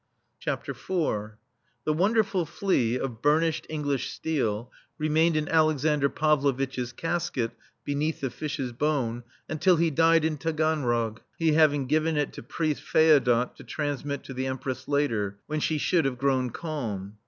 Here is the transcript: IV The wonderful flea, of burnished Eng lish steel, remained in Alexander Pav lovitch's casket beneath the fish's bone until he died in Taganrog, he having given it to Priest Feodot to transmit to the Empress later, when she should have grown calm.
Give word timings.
IV 0.47 0.57
The 0.87 1.93
wonderful 1.93 2.47
flea, 2.47 2.97
of 2.97 3.21
burnished 3.21 3.67
Eng 3.69 3.83
lish 3.83 4.09
steel, 4.11 4.71
remained 4.97 5.37
in 5.37 5.47
Alexander 5.47 6.09
Pav 6.09 6.41
lovitch's 6.41 6.91
casket 6.91 7.51
beneath 7.85 8.19
the 8.19 8.31
fish's 8.31 8.71
bone 8.71 9.21
until 9.47 9.75
he 9.75 9.91
died 9.91 10.25
in 10.25 10.39
Taganrog, 10.39 11.19
he 11.37 11.53
having 11.53 11.85
given 11.85 12.17
it 12.17 12.33
to 12.33 12.41
Priest 12.41 12.81
Feodot 12.81 13.55
to 13.57 13.63
transmit 13.63 14.23
to 14.23 14.33
the 14.33 14.47
Empress 14.47 14.87
later, 14.87 15.37
when 15.45 15.59
she 15.59 15.77
should 15.77 16.05
have 16.05 16.17
grown 16.17 16.49
calm. 16.49 17.17